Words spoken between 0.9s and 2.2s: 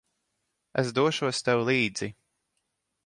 došos tev līdzi.